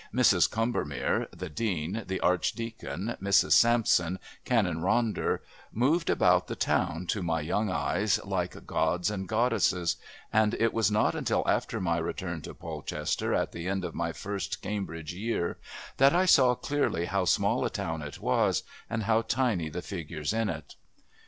Mrs. 0.11 0.49
Combermere, 0.49 1.27
the 1.29 1.47
Dean, 1.47 2.03
the 2.07 2.19
Archdeacon, 2.21 3.15
Mrs. 3.21 3.51
Sampson, 3.51 4.17
Canon 4.45 4.77
Ronder, 4.77 5.41
moved 5.71 6.09
about 6.09 6.47
the 6.47 6.55
town, 6.55 7.05
to 7.05 7.21
my 7.21 7.39
young 7.41 7.69
eyes, 7.69 8.19
like 8.25 8.65
gods 8.65 9.11
and 9.11 9.27
goddesses, 9.27 9.97
and 10.33 10.55
it 10.55 10.73
was 10.73 10.89
not 10.89 11.13
until 11.13 11.43
after 11.47 11.79
my 11.79 11.99
return 11.99 12.41
to 12.41 12.55
Polchester 12.55 13.35
at 13.35 13.51
the 13.51 13.67
end 13.67 13.85
of 13.85 13.93
my 13.93 14.11
first 14.11 14.63
Cambridge 14.63 15.13
year 15.13 15.59
that 15.97 16.15
I 16.15 16.25
saw 16.25 16.55
clearly 16.55 17.05
how 17.05 17.25
small 17.25 17.63
a 17.63 17.69
town 17.69 18.01
it 18.01 18.19
was 18.19 18.63
and 18.89 19.03
how 19.03 19.21
tiny 19.21 19.69
the 19.69 19.83
figures 19.83 20.33
in 20.33 20.49
it. 20.49 20.73